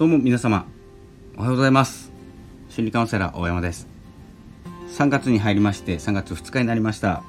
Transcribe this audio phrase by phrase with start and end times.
[0.00, 0.64] どうも皆様
[1.36, 2.10] おはようございます。
[2.70, 3.86] 心理カウンセラー大山です。
[4.96, 7.22] 3月に入りまして3月2日になりました。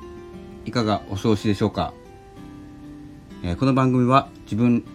[0.63, 1.93] いかがお過ごしでしょうか、
[3.43, 4.85] えー、この番組は自分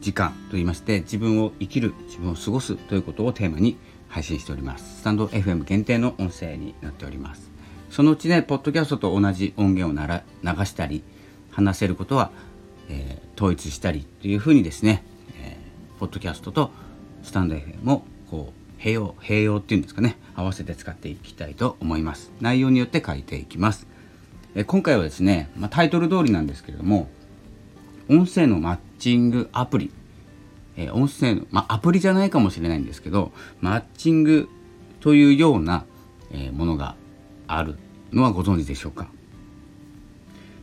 [0.00, 5.00] 時間と言いまして自分を生きる自分を過ごすということをテーマに配信しております。
[5.00, 7.50] スタンド FM 限定の音声になっております。
[7.90, 11.02] そのうちねポッドキャストと同じ音源をなら流したり
[11.50, 12.30] 話せることは、
[12.88, 15.02] えー、統一したりというふうにですね、
[15.42, 16.70] えー、ポッドキャストと
[17.22, 22.30] スタンド FM もこう併用併用っていうんですかね合わせて使っていきたいと思います。
[22.40, 23.86] 内容によって書いていきます、
[24.54, 27.08] え、今回はですね、まあ、タイトル通りなんですけれども
[28.08, 29.90] 音声のマッチングアプリ、
[30.76, 34.48] え、音声の、まあ、アプリじゃないかもしれないんですけどマッチング
[35.00, 35.84] というような、
[36.30, 36.94] え、ものが
[37.46, 37.76] ある
[38.12, 39.08] のはご存知でしょうか？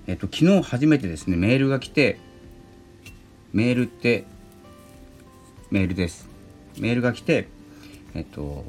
[0.07, 2.19] えっと昨日初めてですねメールが来て
[3.53, 4.25] メールって
[5.71, 6.29] メールです。
[6.79, 7.47] メールが来て
[8.13, 8.65] えっと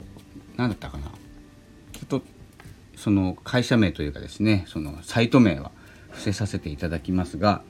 [0.57, 1.07] 何だったかな。
[1.93, 2.23] ちょっと
[2.97, 5.71] その会社名というかですねそのサイト名は
[6.11, 7.63] 伏せさせていただきますが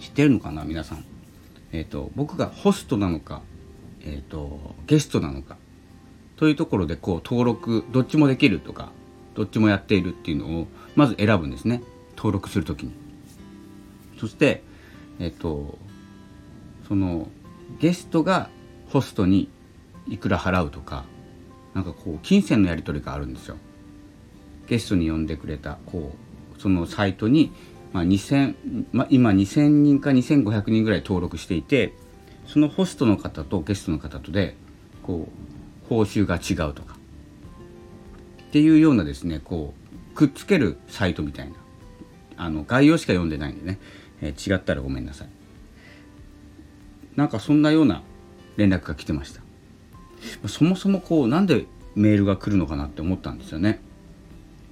[0.00, 1.04] 知ってるのかな皆さん。
[1.72, 3.42] えっと僕がホストなのか
[4.04, 5.56] えっとゲストなのか
[6.36, 8.90] というところでこう登録どっちもできるとか
[9.34, 11.82] どっちもやっているっていうのをまず選ぶんですね。
[12.16, 12.92] 登録する時に。
[14.18, 14.62] そして
[15.18, 15.78] えっと
[16.86, 17.28] その
[17.80, 18.50] ゲストが
[18.92, 19.48] ホストに
[20.06, 21.04] いくら払うとか
[21.74, 23.56] なんかこう金銭のやり取りがあるんですよ。
[24.68, 26.12] ゲストに呼んでくれたこ
[26.56, 27.52] うそのサイトに、
[27.92, 31.94] まあ2000まあ、今2000人か2500人ぐらい登録していて
[32.46, 34.54] そのホストの方とゲストの方とで
[35.02, 35.28] こ
[35.84, 36.96] う報酬が違うとか
[38.48, 39.72] っていうようなですねこ
[40.12, 41.54] うくっつけるサイトみたいな。
[42.36, 43.78] あの概要しか読んでないんでね、
[44.20, 45.28] えー、違ったらごめんなさい。
[47.16, 48.02] なんかそんなような
[48.56, 49.40] 連絡が来てました。
[50.48, 53.80] そもそもこうなんでメールが来るのかなって思ったんですよね。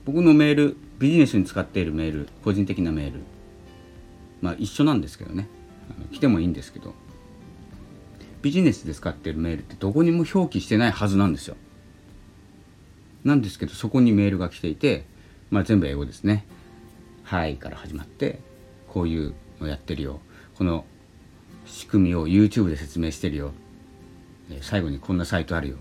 [0.04, 3.20] 僕のメールビジネスに使っているメール個人的なメール。
[4.40, 5.48] まあ一緒なんですけどね。
[6.12, 6.94] 来てもいいんですけど。
[8.42, 11.56] ビジネスで使っているメールってどこにも表記してないはずなんですよ。
[13.24, 15.04] なんですけどそこにメールが来ていて、
[15.50, 16.46] まあ、全部英語ですね
[17.22, 18.40] 「はい」から始まって
[18.88, 20.20] こういうのやってるよ。
[20.54, 20.86] この
[21.66, 23.52] 仕組みを YouTube で説明してるよ。
[24.62, 25.76] 最後にこんなサイトあるよ。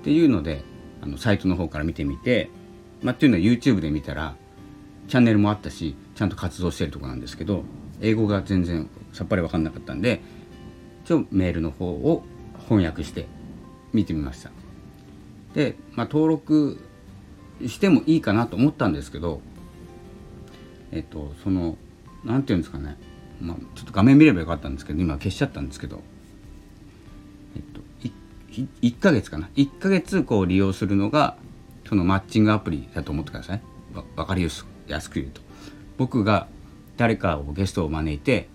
[0.00, 0.62] っていうので
[1.02, 2.50] あのサイトの方から見てみて、
[3.02, 4.36] まあ、っていうのは YouTube で見たら
[5.08, 7.64] チャンネルもあったしちゃんと活動してるとこなんですけど
[8.00, 10.20] 英語が全然さっぱり分かんなかったんで
[11.04, 12.22] 一応メールの方を
[12.68, 13.26] 翻訳して
[13.92, 14.50] 見てみました。
[15.54, 16.78] で、まあ、登録
[17.66, 19.40] してもいいかなと思ったんですけど
[20.92, 21.76] えっとその
[22.24, 22.96] 何て言うんですかね。
[23.40, 26.02] まあ、ちょっと画面見ればよかったんですけど今消しちゃったんですけど、
[28.50, 29.48] 1ヶ月かな。
[29.56, 31.36] 1ヶ月こう利用するのが
[31.88, 33.62] そのマッチングアプリだと思ってください。
[34.16, 35.40] 分かりやすく言うと。
[35.96, 36.48] 僕が
[36.96, 38.48] 誰かをゲストを招いて、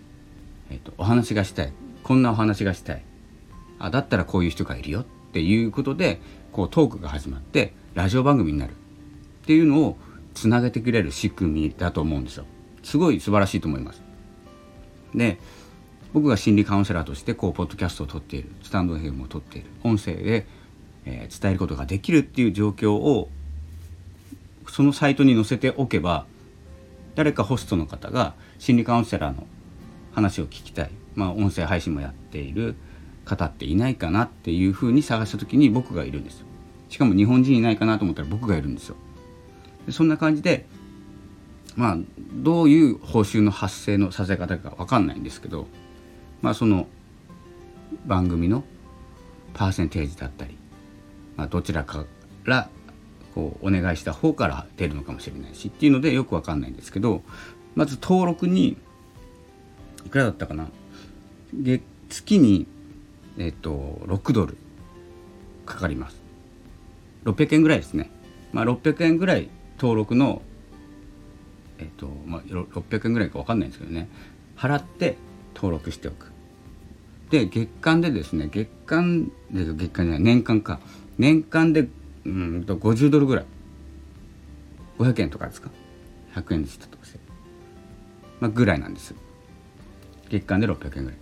[0.70, 1.74] えっと、お話がしたい。
[2.04, 3.04] こんなお話がしたい。
[3.80, 5.02] あだったらこういう人がいるよ。
[5.02, 6.22] っていうことで
[6.52, 8.72] こうトークが始まってラジオ番組になる。
[8.72, 9.98] っていうのを
[10.34, 12.46] つなげてくれる仕組みだと思うんですよ。
[12.84, 14.02] すごい素晴らしいと思います。
[15.16, 15.40] で
[16.14, 20.46] 僕が心理カウンセラーとしてこうポッドキャストを撮っているスタンド FM を撮っている音声で、
[21.06, 23.30] えー、伝えることができるっていう状況を
[24.70, 26.26] そのサイトに載せておけば
[27.16, 29.48] 誰かホストの方が心理カウンセラーの
[30.14, 32.76] 話を聞きたい、まあ、音声配信もやっている
[33.26, 36.44] 方っていないかなっていうふうに探した時に僕がいるんです
[36.90, 38.96] しかも日本人いないかなと思ったら僕がいるんですよ。
[39.90, 40.68] そんな感じで
[41.76, 41.98] まあ
[42.34, 45.68] どういう報酬の発生のさせ方か分かんないんですけど
[46.44, 46.88] まあその
[48.06, 48.64] 番組の
[49.54, 50.58] パーセンテージだったり、
[51.38, 52.06] まあ、どちらか
[52.44, 52.70] ら
[53.34, 57.24] こうお願いした方から出るのかもしれないしっていうのでよく分かんないんですけど
[57.76, 58.78] まず登録に
[60.06, 60.68] いくらだったかな？
[62.10, 62.68] 月に
[63.38, 64.58] えっ、と6ドル
[65.66, 66.22] かかります。
[67.24, 68.12] 600円ぐらいですね。
[68.52, 70.42] まあ600円ぐらい登録の
[71.80, 74.10] えっ、とまあ、600円ぐらいか分かんないんですけどね。
[74.58, 75.16] 払って
[75.56, 76.33] 登録しておく。
[77.34, 80.80] で月間でですね月間で月間じゃない年間か。
[81.18, 81.88] 年間で
[82.26, 83.46] うんと50ドルぐらい。
[85.00, 85.72] 500円とかですか
[86.36, 87.20] ？100円でしたとかして、
[88.40, 89.16] まあ、ぐらいなんです
[90.30, 91.20] 月間で600円ぐらい。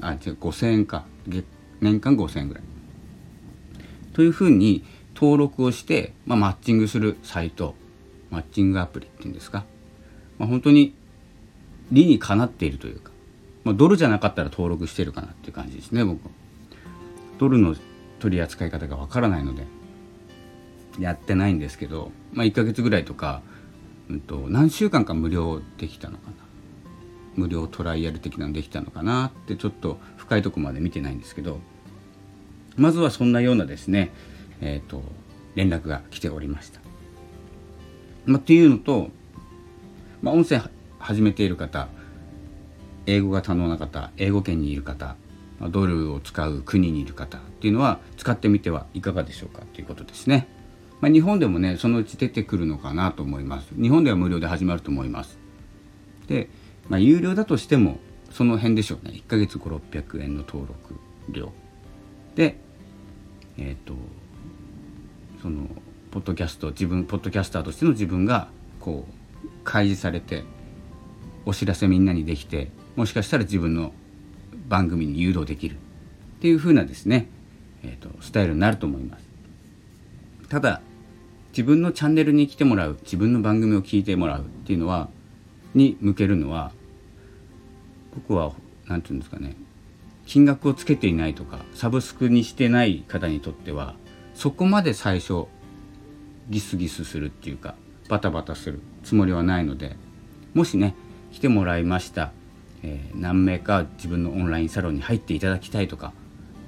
[0.00, 1.04] あ違う5000円か。
[1.28, 1.44] 月
[1.80, 2.64] 年間5000円ぐらい。
[4.14, 7.76] というふうに登録をして、まあ、マッチングするサイト。
[8.30, 9.64] マッチングアプリっていうんですか？
[10.40, 10.92] まあ、本当に
[11.92, 13.11] 理にかなっているというか、
[13.64, 16.20] まあ、ドルじゃなかったら登録してるかなっていう感じですね僕。
[17.38, 17.74] ドルの
[18.18, 19.66] 取り扱い方がわからないので
[20.98, 23.42] やってないんですけど、まあ、1ヶ月ぐらいとか、
[24.08, 26.36] うんと、何週間か無料できたのかな
[27.34, 31.60] 無料トライアル的なのできたのかなってちょっと深いとこまで見てないんですけど
[32.76, 34.12] まずはそんなようなですね
[34.60, 35.02] えっ、ー、と
[35.54, 36.80] 連絡が来ておりました。
[38.24, 39.10] まあ、っていうのと、
[40.22, 40.62] まあ、音声
[40.98, 41.88] 始めている方
[43.06, 45.16] 英語が可能な方英語圏にいる方
[45.70, 50.48] ドルを使う国にいる方っていうのは使ってみてはいかがでしょうかということですね。
[51.00, 53.68] まあ、日本でもねそのうち出てくるのかなと思います。
[53.80, 55.38] 日本では無料で始まると思います。
[56.26, 56.48] で、
[56.88, 57.98] まあ、有料だとしても
[58.30, 61.52] その辺でしょうね1ヶ月5600円の登録料
[62.34, 62.56] で
[63.58, 63.94] えっ、ー、と
[65.42, 65.68] その
[66.10, 68.48] ポッドキャスト自分ポッドキャスターとしての自分が
[68.80, 70.44] こう開示されて
[71.44, 73.92] お知らせみんなにできてもしかしたら自分の
[74.68, 75.76] 番組に誘導できるっ
[76.40, 77.28] ていう風なですね、
[77.82, 79.28] えーと、スタイルになると思います。
[80.48, 80.80] ただ
[81.52, 85.08] 自分のチャンネルに来てもらう自分の番組を聞いてもらうっていうのは
[85.74, 86.72] に向けるのは
[88.14, 88.52] 僕は
[88.86, 89.56] 何て言うんですかね
[90.26, 93.94] 金額をつけていないとかサブスクにしてない方にとっては
[94.34, 95.46] そこまで最初
[96.48, 97.74] ギスギスするっていうか
[98.08, 99.96] バタバタするつもりはないので
[100.54, 100.94] もしね
[101.32, 102.32] 来てもらいました、
[102.82, 106.12] えー、何名か自分のオンラインサロンに入っていただきたいとか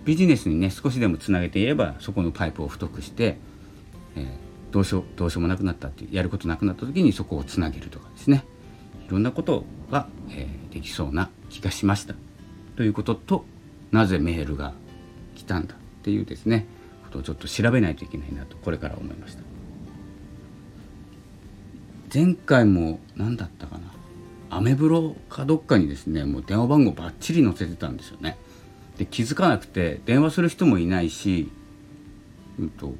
[0.04, 3.38] ビジネスにね少しでもつなげていればそこのパイプを太くして、
[4.16, 4.26] えー、
[4.72, 8.44] どうしようどうしようもなくなったってやることなくなった時にそこをつなげるとかですね。
[9.06, 12.14] いろんなことが、えー、できそうな気がしました。
[12.76, 13.44] ということと
[13.92, 14.72] なぜメールが
[15.34, 16.66] 来たんだっていうですね
[17.04, 19.42] ことをちょっと調べないといけないなとこれから思いました。
[22.12, 23.92] 前回も何だったかな
[24.50, 28.36] アメブロかどっかにですねもう電話番号ばっちり載せてたんですよね。
[28.98, 31.50] で気づかなくて電話する人もいないし、
[32.60, 32.94] うんと、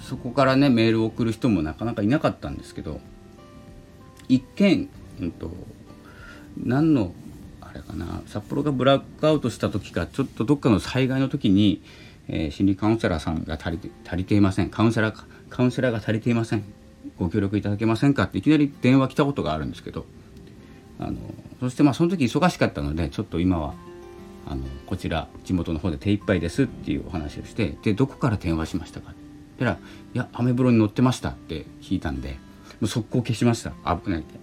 [0.00, 3.00] そこからねメールを送る人もなかなかいなかったんですけど
[4.28, 4.88] 一見、
[5.20, 5.50] うんと、
[6.56, 7.12] 何の
[7.60, 11.82] あれかな札幌がブラックアウトした時かちょっとどっかの災害の時に、
[12.28, 14.70] えー、心理カウンセラーさんが足りて足りていません。
[14.70, 16.64] カウンセラーカウンセラーが足りていません。
[17.18, 20.06] ご協力いただけませんかっていきなり電話来たことがあるんですけど
[20.98, 21.16] あの
[21.60, 23.74] そしてまあその時忙しかったのでちょっと今は
[24.46, 29.10] あのこちら地元の方で手一杯ですっていうお話をしてでどこから電話しましたか？
[29.10, 29.20] って
[29.60, 32.36] 言ったら「いやアメブロに乗ってました」って聞いたんでも
[32.82, 33.70] う速攻消しました。
[33.84, 34.34] 危ないって。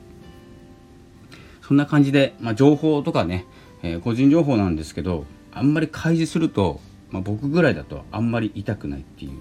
[1.62, 3.46] そんな感じで、まあ、情報とかね、
[3.82, 6.82] えー、個人情報なんですけどあんまり開示すると、
[7.12, 9.32] まあ、僕ぐらいだとあんまり痛くないっていう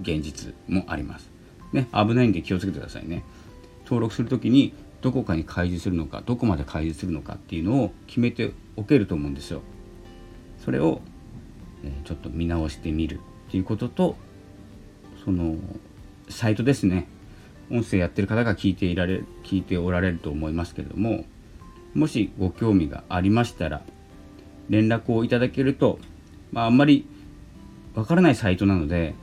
[0.00, 1.30] 現実もあります。
[1.72, 3.24] ね、危ないんで気をつけてくださいね。
[3.84, 4.72] 登録する時に
[5.04, 9.60] どこかに開示するのかどこまで開示するのかっていうのを決めておけると思うんですよ。
[10.64, 11.02] それを、
[12.04, 14.16] ちょっと見直してみるっていうことと
[15.22, 15.56] その
[16.30, 17.06] サイトですね
[17.70, 21.26] 音声やってる方が聞いていられ聞いておられると思いますけれども
[21.92, 23.82] もしご興味がありましたら
[24.70, 25.98] 連絡をいただけると、
[26.50, 27.06] まあ、あんまり
[27.94, 29.14] わからないサイトなので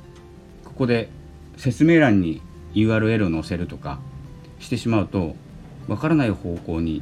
[0.63, 1.09] ここで
[1.57, 2.39] 説明欄に
[2.75, 3.99] URL を載せるとか
[4.59, 5.35] してしまうと
[5.91, 7.01] わからない方向に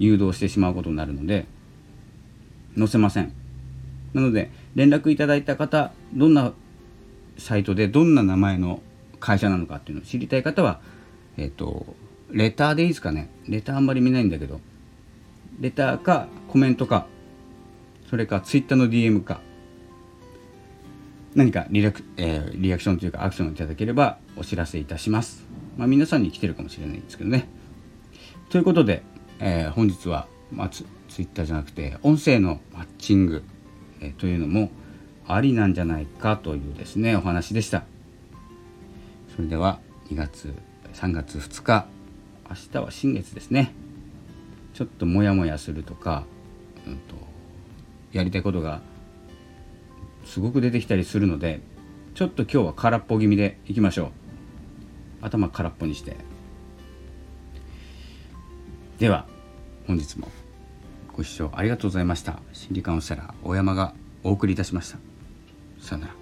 [0.00, 1.46] 誘導してしまうことになるので
[2.76, 3.32] 載せません
[4.14, 6.52] なので連絡いただいた方どんな
[7.38, 8.82] サイトでどんな名前の
[9.20, 10.80] 会社なのかっていうのを知りたい方は
[11.36, 11.86] えっ、と
[12.32, 14.60] レターでいいですかねレターあんまり見ないんだけど
[15.60, 17.06] レターかコメントか
[18.08, 19.40] それか Twitter の DM か
[21.36, 25.44] 何かリラク、えー、リアクションというかアクションをいただければお知らせいたします。
[25.78, 27.59] まあ、皆さんに来てるかもしれないんですけどね。
[28.50, 29.04] ということで、
[29.38, 33.44] えー、本日は、まあ、ツツイッターじゃなくて音声のマッチング、
[34.00, 34.70] えー、というのも
[35.26, 37.84] ありなんじゃないかというですねお話でした。
[39.36, 39.78] それでは
[40.08, 40.52] 2月
[40.94, 41.86] 3月2日
[42.48, 43.72] 明日は新月ですね。
[44.74, 46.24] ちょっとモヤモヤするとか、
[46.88, 47.14] うんと、
[48.12, 48.80] やりたいことが
[50.24, 51.60] すごく出てきたりするので
[52.14, 54.10] ちょっと今日は空っぽ気味でいきましょう
[55.22, 56.16] 頭空っぽにして
[59.00, 59.24] では
[59.86, 60.28] 本日も
[61.16, 62.38] ご視聴ありがとうございました。
[62.52, 64.98] 心理カウンセラー大山がお送りいたしました。
[65.80, 66.19] さよなら。